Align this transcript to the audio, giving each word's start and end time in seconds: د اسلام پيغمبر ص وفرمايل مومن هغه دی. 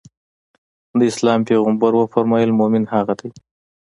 د 0.97 0.99
اسلام 1.11 1.39
پيغمبر 1.49 1.91
ص 1.95 1.97
وفرمايل 2.01 2.49
مومن 2.59 2.83
هغه 2.93 3.13
دی. 3.19 3.29